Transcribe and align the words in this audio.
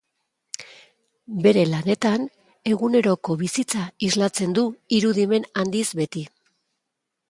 Bere 1.43 1.65
lanetan 1.73 2.25
eguneroko 2.73 3.39
bizitza 3.45 3.87
islatzen 4.11 4.59
du 4.61 4.67
irudimen 5.01 5.51
handiz 5.63 5.89
beti. 6.03 6.31